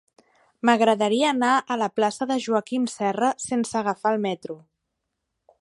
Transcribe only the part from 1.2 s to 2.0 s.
anar a la